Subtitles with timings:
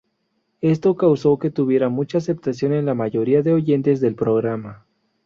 [0.61, 4.83] Esto causó que tuviera mucha aceptación en la mayoría de oyentes del programa.